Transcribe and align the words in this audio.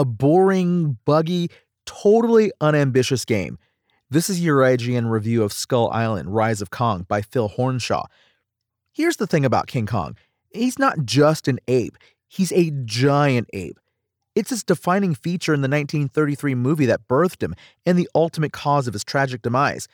A 0.00 0.04
boring, 0.06 0.96
buggy, 1.04 1.50
totally 1.84 2.50
unambitious 2.62 3.26
game. 3.26 3.58
This 4.08 4.30
is 4.30 4.42
your 4.42 4.60
IGN 4.60 5.10
review 5.10 5.42
of 5.42 5.52
Skull 5.52 5.90
Island 5.90 6.34
Rise 6.34 6.62
of 6.62 6.70
Kong 6.70 7.04
by 7.06 7.20
Phil 7.20 7.50
Hornshaw. 7.50 8.06
Here's 8.92 9.18
the 9.18 9.26
thing 9.26 9.44
about 9.44 9.66
King 9.66 9.84
Kong 9.84 10.16
he's 10.54 10.78
not 10.78 11.04
just 11.04 11.48
an 11.48 11.58
ape, 11.68 11.98
he's 12.28 12.50
a 12.52 12.70
giant 12.86 13.50
ape. 13.52 13.78
It's 14.34 14.48
his 14.48 14.64
defining 14.64 15.14
feature 15.14 15.52
in 15.52 15.60
the 15.60 15.68
1933 15.68 16.54
movie 16.54 16.86
that 16.86 17.06
birthed 17.06 17.42
him 17.42 17.54
and 17.84 17.98
the 17.98 18.08
ultimate 18.14 18.54
cause 18.54 18.88
of 18.88 18.94
his 18.94 19.04
tragic 19.04 19.42
demise. 19.42 19.86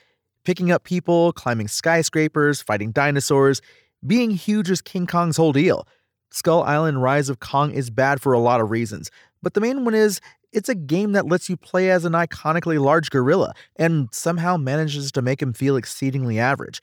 Picking 0.45 0.71
up 0.71 0.85
people, 0.85 1.33
climbing 1.33 1.67
skyscrapers, 1.67 2.63
fighting 2.63 2.93
dinosaurs, 2.93 3.61
being 4.07 4.31
huge 4.31 4.71
is 4.71 4.81
King 4.81 5.09
Kong's 5.09 5.37
whole 5.37 5.53
deal. 5.53 5.85
Skull 6.31 6.63
Island 6.63 7.03
Rise 7.03 7.29
of 7.29 7.41
Kong 7.41 7.71
is 7.71 7.91
bad 7.91 8.21
for 8.21 8.33
a 8.33 8.39
lot 8.39 8.61
of 8.61 8.71
reasons, 8.71 9.11
but 9.43 9.55
the 9.55 9.61
main 9.61 9.85
one 9.85 9.95
is 9.95 10.21
it's 10.53 10.69
a 10.69 10.75
game 10.75 11.13
that 11.13 11.27
lets 11.27 11.49
you 11.49 11.57
play 11.57 11.91
as 11.91 12.05
an 12.05 12.13
iconically 12.13 12.81
large 12.81 13.11
gorilla 13.11 13.53
and 13.77 14.09
somehow 14.13 14.57
manages 14.57 15.13
to 15.13 15.23
make 15.23 15.43
him 15.43 15.53
feel 15.53 15.77
exceedingly 15.77 16.39
average. 16.39 16.81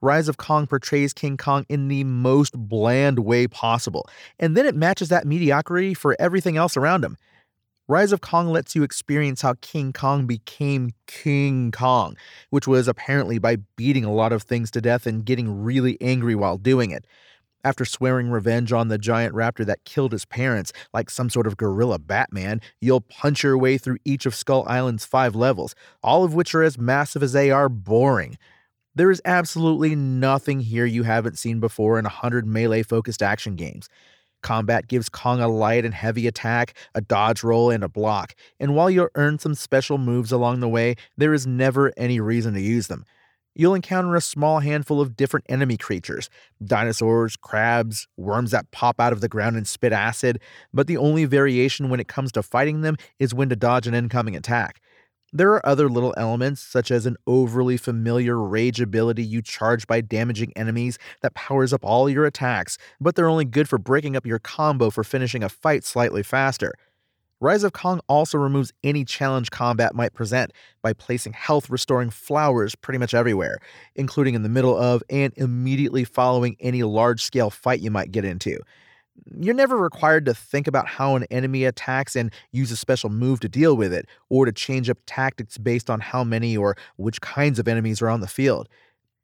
Rise 0.00 0.28
of 0.28 0.36
Kong 0.36 0.66
portrays 0.68 1.12
King 1.12 1.36
Kong 1.36 1.66
in 1.68 1.88
the 1.88 2.04
most 2.04 2.56
bland 2.56 3.18
way 3.18 3.48
possible, 3.48 4.08
and 4.38 4.56
then 4.56 4.64
it 4.64 4.76
matches 4.76 5.08
that 5.08 5.26
mediocrity 5.26 5.94
for 5.94 6.14
everything 6.20 6.56
else 6.56 6.76
around 6.76 7.04
him. 7.04 7.16
Rise 7.88 8.12
of 8.12 8.20
Kong 8.20 8.48
lets 8.48 8.76
you 8.76 8.82
experience 8.82 9.40
how 9.40 9.54
King 9.62 9.92
Kong 9.92 10.26
became 10.26 10.90
King 11.06 11.72
Kong, 11.72 12.16
which 12.50 12.68
was 12.68 12.86
apparently 12.86 13.38
by 13.38 13.56
beating 13.76 14.04
a 14.04 14.12
lot 14.12 14.32
of 14.32 14.42
things 14.42 14.70
to 14.72 14.80
death 14.80 15.06
and 15.06 15.24
getting 15.24 15.64
really 15.64 15.96
angry 16.00 16.34
while 16.34 16.58
doing 16.58 16.90
it. 16.90 17.06
After 17.64 17.84
swearing 17.84 18.30
revenge 18.30 18.72
on 18.72 18.88
the 18.88 18.98
giant 18.98 19.34
raptor 19.34 19.66
that 19.66 19.84
killed 19.84 20.12
his 20.12 20.24
parents, 20.24 20.72
like 20.94 21.10
some 21.10 21.28
sort 21.28 21.46
of 21.46 21.56
gorilla 21.56 21.98
Batman, 21.98 22.60
you'll 22.80 23.00
punch 23.00 23.42
your 23.42 23.58
way 23.58 23.78
through 23.78 23.98
each 24.04 24.26
of 24.26 24.34
Skull 24.34 24.64
Island's 24.68 25.04
five 25.04 25.34
levels, 25.34 25.74
all 26.02 26.22
of 26.22 26.34
which 26.34 26.54
are 26.54 26.62
as 26.62 26.78
massive 26.78 27.22
as 27.22 27.32
they 27.32 27.50
are 27.50 27.68
boring. 27.68 28.38
There 28.94 29.10
is 29.10 29.22
absolutely 29.24 29.94
nothing 29.96 30.60
here 30.60 30.86
you 30.86 31.02
haven't 31.02 31.38
seen 31.38 31.58
before 31.60 31.98
in 31.98 32.04
100 32.04 32.46
melee 32.46 32.82
focused 32.82 33.22
action 33.22 33.56
games. 33.56 33.88
Combat 34.42 34.86
gives 34.86 35.08
Kong 35.08 35.40
a 35.40 35.48
light 35.48 35.84
and 35.84 35.94
heavy 35.94 36.28
attack, 36.28 36.74
a 36.94 37.00
dodge 37.00 37.42
roll, 37.42 37.70
and 37.70 37.82
a 37.82 37.88
block, 37.88 38.34
and 38.60 38.76
while 38.76 38.88
you'll 38.88 39.08
earn 39.16 39.38
some 39.38 39.54
special 39.54 39.98
moves 39.98 40.30
along 40.30 40.60
the 40.60 40.68
way, 40.68 40.94
there 41.16 41.34
is 41.34 41.46
never 41.46 41.92
any 41.96 42.20
reason 42.20 42.54
to 42.54 42.60
use 42.60 42.86
them. 42.86 43.04
You'll 43.58 43.74
encounter 43.74 44.14
a 44.14 44.20
small 44.20 44.60
handful 44.60 45.00
of 45.00 45.16
different 45.16 45.44
enemy 45.48 45.76
creatures 45.76 46.30
dinosaurs, 46.64 47.36
crabs, 47.36 48.06
worms 48.16 48.52
that 48.52 48.70
pop 48.70 49.00
out 49.00 49.12
of 49.12 49.20
the 49.20 49.28
ground 49.28 49.56
and 49.56 49.66
spit 49.66 49.92
acid, 49.92 50.40
but 50.72 50.86
the 50.86 50.96
only 50.96 51.24
variation 51.24 51.90
when 51.90 51.98
it 51.98 52.06
comes 52.06 52.30
to 52.32 52.42
fighting 52.42 52.82
them 52.82 52.96
is 53.18 53.34
when 53.34 53.48
to 53.48 53.56
dodge 53.56 53.88
an 53.88 53.94
incoming 53.94 54.36
attack. 54.36 54.80
There 55.32 55.50
are 55.50 55.66
other 55.66 55.88
little 55.88 56.14
elements, 56.16 56.62
such 56.62 56.92
as 56.92 57.04
an 57.04 57.16
overly 57.26 57.76
familiar 57.76 58.38
rage 58.38 58.80
ability 58.80 59.24
you 59.24 59.42
charge 59.42 59.88
by 59.88 60.00
damaging 60.02 60.52
enemies 60.56 60.96
that 61.22 61.34
powers 61.34 61.72
up 61.72 61.84
all 61.84 62.08
your 62.08 62.24
attacks, 62.26 62.78
but 63.00 63.16
they're 63.16 63.28
only 63.28 63.44
good 63.44 63.68
for 63.68 63.76
breaking 63.76 64.16
up 64.16 64.24
your 64.24 64.38
combo 64.38 64.88
for 64.88 65.02
finishing 65.02 65.42
a 65.42 65.48
fight 65.48 65.84
slightly 65.84 66.22
faster. 66.22 66.74
Rise 67.40 67.62
of 67.62 67.72
Kong 67.72 68.00
also 68.08 68.36
removes 68.36 68.72
any 68.82 69.04
challenge 69.04 69.52
combat 69.52 69.94
might 69.94 70.12
present 70.12 70.52
by 70.82 70.92
placing 70.92 71.34
health 71.34 71.70
restoring 71.70 72.10
flowers 72.10 72.74
pretty 72.74 72.98
much 72.98 73.14
everywhere, 73.14 73.58
including 73.94 74.34
in 74.34 74.42
the 74.42 74.48
middle 74.48 74.76
of 74.76 75.04
and 75.08 75.32
immediately 75.36 76.02
following 76.02 76.56
any 76.58 76.82
large 76.82 77.22
scale 77.22 77.48
fight 77.48 77.78
you 77.78 77.92
might 77.92 78.10
get 78.10 78.24
into. 78.24 78.58
You're 79.40 79.54
never 79.54 79.76
required 79.76 80.24
to 80.26 80.34
think 80.34 80.66
about 80.66 80.88
how 80.88 81.14
an 81.14 81.26
enemy 81.30 81.64
attacks 81.64 82.16
and 82.16 82.32
use 82.50 82.72
a 82.72 82.76
special 82.76 83.08
move 83.08 83.38
to 83.40 83.48
deal 83.48 83.76
with 83.76 83.92
it, 83.92 84.06
or 84.30 84.44
to 84.44 84.52
change 84.52 84.90
up 84.90 84.98
tactics 85.06 85.58
based 85.58 85.88
on 85.90 86.00
how 86.00 86.24
many 86.24 86.56
or 86.56 86.76
which 86.96 87.20
kinds 87.20 87.60
of 87.60 87.68
enemies 87.68 88.02
are 88.02 88.08
on 88.08 88.20
the 88.20 88.26
field. 88.26 88.68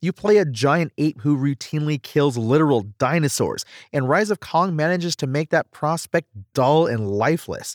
You 0.00 0.12
play 0.12 0.36
a 0.36 0.44
giant 0.44 0.92
ape 0.98 1.20
who 1.20 1.36
routinely 1.36 2.00
kills 2.00 2.36
literal 2.36 2.82
dinosaurs, 2.98 3.64
and 3.92 4.08
Rise 4.08 4.30
of 4.30 4.38
Kong 4.38 4.76
manages 4.76 5.16
to 5.16 5.26
make 5.26 5.50
that 5.50 5.72
prospect 5.72 6.28
dull 6.54 6.86
and 6.86 7.08
lifeless. 7.10 7.74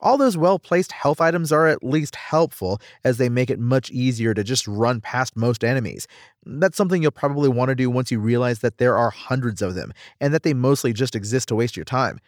All 0.00 0.16
those 0.16 0.36
well 0.36 0.58
placed 0.58 0.92
health 0.92 1.20
items 1.20 1.50
are 1.50 1.66
at 1.66 1.82
least 1.82 2.14
helpful, 2.14 2.80
as 3.04 3.18
they 3.18 3.28
make 3.28 3.50
it 3.50 3.58
much 3.58 3.90
easier 3.90 4.32
to 4.34 4.44
just 4.44 4.68
run 4.68 5.00
past 5.00 5.36
most 5.36 5.64
enemies. 5.64 6.06
That's 6.46 6.76
something 6.76 7.02
you'll 7.02 7.10
probably 7.10 7.48
want 7.48 7.70
to 7.70 7.74
do 7.74 7.90
once 7.90 8.10
you 8.10 8.20
realize 8.20 8.60
that 8.60 8.78
there 8.78 8.96
are 8.96 9.10
hundreds 9.10 9.60
of 9.60 9.74
them, 9.74 9.92
and 10.20 10.32
that 10.32 10.44
they 10.44 10.54
mostly 10.54 10.92
just 10.92 11.16
exist 11.16 11.48
to 11.48 11.56
waste 11.56 11.76
your 11.76 11.84
time. 11.84 12.20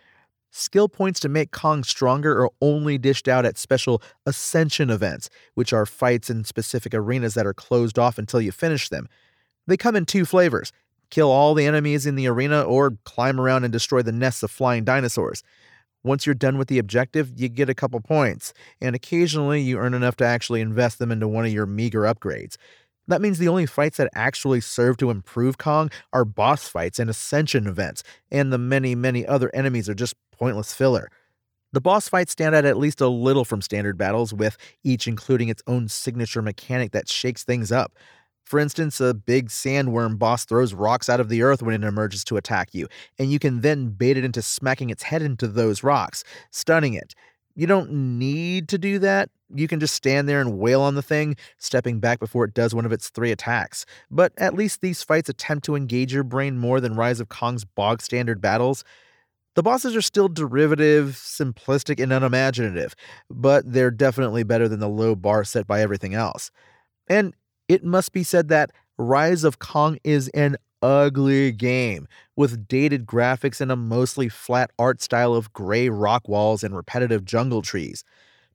Skill 0.51 0.89
points 0.89 1.21
to 1.21 1.29
make 1.29 1.53
Kong 1.53 1.85
stronger 1.85 2.43
are 2.43 2.51
only 2.61 2.99
dished 2.99 3.29
out 3.29 3.47
at 3.47 3.57
special 3.57 4.03
Ascension 4.27 4.91
events, 4.91 5.31
which 5.55 5.73
are 5.73 5.87
fights 5.87 6.29
in 6.29 6.43
specific 6.43 6.93
arenas 6.93 7.35
that 7.35 7.47
are 7.47 7.55
closed 7.55 8.01
off 8.01 8.19
until 8.19 8.41
you 8.41 8.51
finish 8.51 8.89
them. 8.89 9.09
They 9.69 9.77
come 9.77 9.95
in 9.95 10.07
two 10.07 10.25
flavors 10.25 10.73
kill 11.11 11.31
all 11.31 11.55
the 11.55 11.67
enemies 11.67 12.07
in 12.07 12.15
the 12.15 12.29
arena 12.29 12.63
or 12.63 12.93
climb 13.05 13.41
around 13.41 13.65
and 13.65 13.73
destroy 13.73 14.01
the 14.03 14.13
nests 14.13 14.43
of 14.43 14.51
flying 14.51 14.85
dinosaurs. 14.85 15.43
Once 16.03 16.25
you're 16.25 16.35
done 16.35 16.57
with 16.57 16.69
the 16.69 16.79
objective, 16.79 17.33
you 17.37 17.49
get 17.49 17.69
a 17.69 17.75
couple 17.75 18.01
points, 18.01 18.53
and 18.81 18.97
occasionally 18.97 19.61
you 19.61 19.79
earn 19.79 19.95
enough 19.95 20.17
to 20.17 20.25
actually 20.25 20.61
invest 20.61 20.99
them 20.99 21.13
into 21.13 21.29
one 21.29 21.45
of 21.45 21.53
your 21.53 21.67
meager 21.67 22.03
upgrades. 22.03 22.57
That 23.09 23.21
means 23.21 23.39
the 23.39 23.49
only 23.49 23.67
fights 23.67 23.97
that 23.99 24.11
actually 24.15 24.61
serve 24.61 24.97
to 24.99 25.11
improve 25.11 25.59
Kong 25.59 25.91
are 26.13 26.25
boss 26.25 26.69
fights 26.69 26.99
and 26.99 27.11
ascension 27.11 27.67
events, 27.67 28.03
and 28.31 28.53
the 28.53 28.59
many, 28.59 28.95
many 28.95 29.27
other 29.27 29.51
enemies 29.53 29.89
are 29.89 29.95
just 29.95 30.15
pointless 30.33 30.73
filler. 30.73 31.11
The 31.73 31.81
boss 31.81 32.09
fights 32.09 32.33
stand 32.33 32.55
out 32.55 32.65
at 32.65 32.79
least 32.79 33.01
a 33.01 33.09
little 33.09 33.45
from 33.45 33.63
standard 33.63 33.97
battles, 33.99 34.33
with 34.33 34.57
each 34.83 35.07
including 35.07 35.49
its 35.49 35.63
own 35.67 35.89
signature 35.89 36.43
mechanic 36.43 36.93
that 36.93 37.09
shakes 37.09 37.45
things 37.45 37.71
up. 37.71 37.93
For 38.51 38.59
instance, 38.59 39.01
a 39.01 39.15
big 39.15 39.49
sandworm 39.49 40.19
boss 40.19 40.45
throws 40.45 40.75
rocks 40.75 41.09
out 41.09 41.21
of 41.21 41.29
the 41.29 41.41
earth 41.41 41.63
when 41.63 41.73
it 41.73 41.87
emerges 41.87 42.25
to 42.25 42.37
attack 42.37 42.75
you, 42.75 42.89
and 43.17 43.31
you 43.31 43.39
can 43.39 43.61
then 43.61 43.91
bait 43.91 44.17
it 44.17 44.25
into 44.25 44.43
smacking 44.43 44.91
its 44.91 45.05
head 45.05 45.23
into 45.23 45.47
those 45.47 45.85
rocks, 45.85 46.25
stunning 46.51 46.95
it. 46.95 47.15
You 47.55 47.69
don't 47.69 48.19
need 48.19 48.69
to 48.71 48.77
do 48.77 48.99
that. 48.99 49.31
You 49.55 49.69
can 49.69 49.79
just 49.79 49.95
stand 49.95 50.29
there 50.29 50.41
and 50.41 50.59
wail 50.59 50.81
on 50.81 50.97
the 50.97 51.01
thing, 51.03 51.37
stepping 51.59 52.01
back 52.01 52.19
before 52.19 52.45
it 52.45 52.53
does 52.53 52.75
one 52.75 52.85
of 52.85 52.91
its 52.91 53.09
three 53.11 53.31
attacks. 53.31 53.87
But 54.11 54.33
at 54.37 54.55
least 54.55 54.81
these 54.81 55.05
fights 55.05 55.29
attempt 55.29 55.65
to 55.67 55.77
engage 55.77 56.13
your 56.13 56.25
brain 56.25 56.59
more 56.59 56.81
than 56.81 56.97
Rise 56.97 57.21
of 57.21 57.29
Kong's 57.29 57.65
bog 57.65 58.03
standard 58.03 58.41
battles. 58.41 58.83
The 59.55 59.63
bosses 59.63 59.95
are 59.95 60.03
still 60.03 60.29
derivative, 60.29 61.11
simplistic, 61.17 62.03
and 62.03 62.13
unimaginative, 62.13 62.97
but 63.31 63.73
they're 63.73 63.93
definitely 63.93 64.43
better 64.43 64.67
than 64.67 64.81
the 64.81 64.89
low 64.89 65.15
bar 65.15 65.45
set 65.45 65.69
by 65.69 65.83
everything 65.83 66.15
else. 66.15 66.51
And 67.09 67.35
it 67.71 67.85
must 67.85 68.13
be 68.13 68.25
said 68.25 68.49
that 68.49 68.73
Rise 68.99 69.45
of 69.45 69.61
Kong 69.61 69.97
is 70.03 70.27
an 70.31 70.57
ugly 70.83 71.53
game 71.53 72.09
with 72.35 72.67
dated 72.67 73.07
graphics 73.07 73.61
and 73.61 73.71
a 73.71 73.77
mostly 73.77 74.29
flat 74.29 74.73
art 74.77 75.01
style 75.01 75.35
of 75.35 75.53
gray 75.53 75.89
rock 75.89 76.29
walls 76.29 76.65
and 76.65 76.75
repetitive 76.75 77.25
jungle 77.25 77.63
trees. 77.63 78.03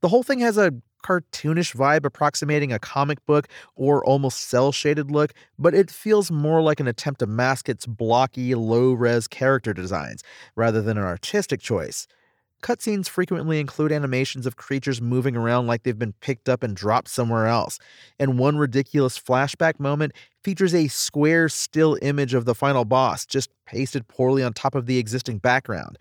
The 0.02 0.10
whole 0.10 0.22
thing 0.22 0.40
has 0.40 0.58
a 0.58 0.74
cartoonish 1.02 1.74
vibe 1.74 2.04
approximating 2.04 2.74
a 2.74 2.80
comic 2.80 3.26
book 3.26 3.48
or 3.78 4.04
almost 4.04 4.50
cel 4.50 4.74
shaded 4.74 5.10
look, 5.10 5.32
but 5.58 5.74
it 5.74 5.90
feels 5.90 6.30
more 6.30 6.62
like 6.62 6.82
an 6.82 6.88
attempt 6.88 7.22
to 7.22 7.26
mask 7.26 7.70
its 7.70 7.86
blocky, 7.86 8.54
low 8.54 8.92
res 8.92 9.30
character 9.30 9.74
designs 9.74 10.24
rather 10.58 10.82
than 10.82 10.98
an 10.98 11.06
artistic 11.06 11.62
choice. 11.62 12.06
Cutscenes 12.66 13.08
frequently 13.08 13.60
include 13.60 13.92
animations 13.92 14.48
of 14.48 14.56
creatures 14.56 15.00
moving 15.00 15.36
around 15.36 15.68
like 15.68 15.84
they've 15.84 16.00
been 16.00 16.14
picked 16.14 16.50
up 16.50 16.64
and 16.64 16.76
dropped 16.76 17.10
somewhere 17.10 17.46
else, 17.46 17.78
and 18.18 18.40
one 18.40 18.58
ridiculous 18.58 19.20
flashback 19.20 19.80
moment 19.80 20.14
features 20.44 20.74
a 20.74 20.88
square 20.88 21.48
still 21.48 21.96
image 22.02 22.34
of 22.34 22.46
the 22.46 22.56
final 22.56 22.84
boss 22.84 23.24
just 23.24 23.52
pasted 23.68 24.08
poorly 24.08 24.42
on 24.42 24.52
top 24.52 24.74
of 24.74 24.88
the 24.88 24.98
existing 24.98 25.38
background. 25.38 26.00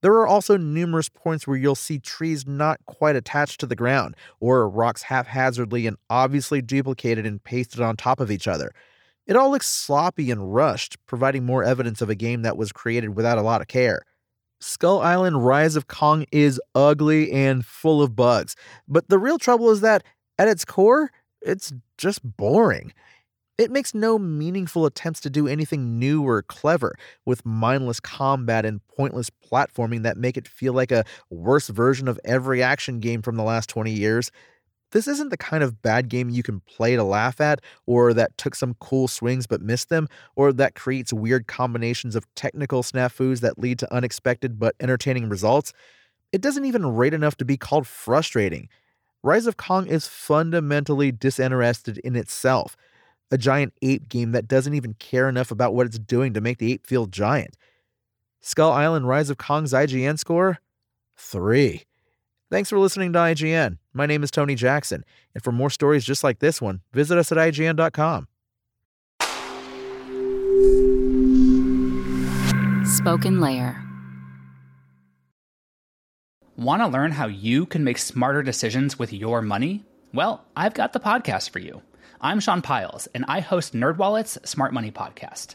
There 0.00 0.14
are 0.14 0.26
also 0.26 0.56
numerous 0.56 1.08
points 1.08 1.46
where 1.46 1.56
you'll 1.56 1.76
see 1.76 2.00
trees 2.00 2.48
not 2.48 2.84
quite 2.86 3.14
attached 3.14 3.60
to 3.60 3.66
the 3.66 3.76
ground, 3.76 4.16
or 4.40 4.68
rocks 4.68 5.02
haphazardly 5.02 5.86
and 5.86 5.96
obviously 6.10 6.60
duplicated 6.60 7.24
and 7.26 7.44
pasted 7.44 7.80
on 7.80 7.96
top 7.96 8.18
of 8.18 8.32
each 8.32 8.48
other. 8.48 8.72
It 9.28 9.36
all 9.36 9.52
looks 9.52 9.70
sloppy 9.70 10.32
and 10.32 10.52
rushed, 10.52 10.96
providing 11.06 11.46
more 11.46 11.62
evidence 11.62 12.00
of 12.00 12.10
a 12.10 12.16
game 12.16 12.42
that 12.42 12.56
was 12.56 12.72
created 12.72 13.14
without 13.14 13.38
a 13.38 13.42
lot 13.42 13.60
of 13.60 13.68
care. 13.68 14.02
Skull 14.62 15.00
Island 15.00 15.44
Rise 15.44 15.74
of 15.74 15.88
Kong 15.88 16.24
is 16.30 16.60
ugly 16.74 17.32
and 17.32 17.66
full 17.66 18.00
of 18.00 18.14
bugs, 18.14 18.54
but 18.86 19.08
the 19.08 19.18
real 19.18 19.38
trouble 19.38 19.70
is 19.70 19.80
that, 19.80 20.04
at 20.38 20.48
its 20.48 20.64
core, 20.64 21.10
it's 21.40 21.72
just 21.98 22.20
boring. 22.36 22.92
It 23.58 23.70
makes 23.70 23.92
no 23.92 24.18
meaningful 24.18 24.86
attempts 24.86 25.20
to 25.20 25.30
do 25.30 25.46
anything 25.46 25.98
new 25.98 26.22
or 26.26 26.42
clever, 26.42 26.94
with 27.26 27.44
mindless 27.44 28.00
combat 28.00 28.64
and 28.64 28.80
pointless 28.86 29.30
platforming 29.30 30.04
that 30.04 30.16
make 30.16 30.36
it 30.36 30.48
feel 30.48 30.72
like 30.72 30.92
a 30.92 31.04
worse 31.28 31.68
version 31.68 32.06
of 32.08 32.18
every 32.24 32.62
action 32.62 33.00
game 33.00 33.20
from 33.20 33.36
the 33.36 33.42
last 33.42 33.68
20 33.68 33.90
years. 33.90 34.30
This 34.92 35.08
isn't 35.08 35.30
the 35.30 35.36
kind 35.36 35.64
of 35.64 35.82
bad 35.82 36.08
game 36.08 36.28
you 36.30 36.42
can 36.42 36.60
play 36.60 36.96
to 36.96 37.02
laugh 37.02 37.40
at, 37.40 37.60
or 37.86 38.14
that 38.14 38.36
took 38.38 38.54
some 38.54 38.74
cool 38.80 39.08
swings 39.08 39.46
but 39.46 39.62
missed 39.62 39.88
them, 39.88 40.08
or 40.36 40.52
that 40.52 40.74
creates 40.74 41.12
weird 41.12 41.46
combinations 41.46 42.14
of 42.14 42.32
technical 42.34 42.82
snafus 42.82 43.40
that 43.40 43.58
lead 43.58 43.78
to 43.80 43.92
unexpected 43.92 44.58
but 44.58 44.76
entertaining 44.80 45.28
results. 45.28 45.72
It 46.30 46.40
doesn't 46.40 46.64
even 46.64 46.94
rate 46.94 47.14
enough 47.14 47.36
to 47.38 47.44
be 47.44 47.56
called 47.56 47.86
frustrating. 47.86 48.68
Rise 49.22 49.46
of 49.46 49.56
Kong 49.56 49.86
is 49.86 50.06
fundamentally 50.06 51.12
disinterested 51.12 51.98
in 51.98 52.16
itself 52.16 52.76
a 53.30 53.38
giant 53.38 53.72
ape 53.80 54.10
game 54.10 54.32
that 54.32 54.46
doesn't 54.46 54.74
even 54.74 54.92
care 54.94 55.26
enough 55.26 55.50
about 55.50 55.74
what 55.74 55.86
it's 55.86 55.98
doing 55.98 56.34
to 56.34 56.40
make 56.40 56.58
the 56.58 56.74
ape 56.74 56.86
feel 56.86 57.06
giant. 57.06 57.56
Skull 58.40 58.70
Island 58.70 59.08
Rise 59.08 59.30
of 59.30 59.38
Kong's 59.38 59.72
IGN 59.72 60.18
score? 60.18 60.58
3. 61.16 61.82
Thanks 62.52 62.68
for 62.68 62.78
listening 62.78 63.14
to 63.14 63.18
IGN. 63.18 63.78
My 63.94 64.04
name 64.04 64.22
is 64.22 64.30
Tony 64.30 64.54
Jackson, 64.54 65.06
and 65.34 65.42
for 65.42 65.52
more 65.52 65.70
stories 65.70 66.04
just 66.04 66.22
like 66.22 66.40
this 66.40 66.60
one, 66.60 66.82
visit 66.92 67.16
us 67.16 67.32
at 67.32 67.38
IGN.com. 67.38 68.28
Spoken 72.84 73.40
Layer. 73.40 73.82
Want 76.58 76.82
to 76.82 76.88
learn 76.88 77.12
how 77.12 77.26
you 77.26 77.64
can 77.64 77.84
make 77.84 77.96
smarter 77.96 78.42
decisions 78.42 78.98
with 78.98 79.14
your 79.14 79.40
money? 79.40 79.86
Well, 80.12 80.44
I've 80.54 80.74
got 80.74 80.92
the 80.92 81.00
podcast 81.00 81.48
for 81.48 81.58
you. 81.58 81.80
I'm 82.20 82.38
Sean 82.38 82.60
Pyles, 82.60 83.06
and 83.14 83.24
I 83.28 83.40
host 83.40 83.72
NerdWallet's 83.72 84.46
Smart 84.46 84.74
Money 84.74 84.90
Podcast. 84.90 85.54